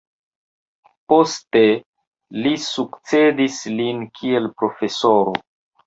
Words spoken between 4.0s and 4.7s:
kiel